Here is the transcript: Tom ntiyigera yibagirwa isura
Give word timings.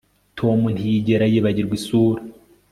Tom 0.37 0.59
ntiyigera 0.75 1.25
yibagirwa 1.31 1.73
isura 1.79 2.21